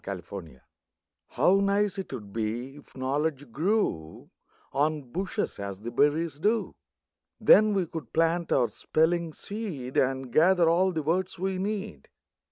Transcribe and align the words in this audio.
EASY 0.03 0.21
KNOWLEDGE 0.31 0.61
How 1.27 1.59
nice 1.59 1.93
'twould 2.09 2.33
be 2.33 2.77
if 2.77 2.97
knowledge 2.97 3.51
grew 3.51 4.31
On 4.73 5.03
bushes, 5.03 5.59
as 5.59 5.81
the 5.81 5.91
berries 5.91 6.39
do! 6.39 6.73
Then 7.39 7.75
we 7.75 7.85
could 7.85 8.11
plant 8.11 8.51
our 8.51 8.69
spelling 8.69 9.31
seed, 9.31 9.97
And 9.97 10.33
gather 10.33 10.67
all 10.67 10.91
the 10.91 11.03
words 11.03 11.37
we 11.37 11.59
need. 11.59 12.07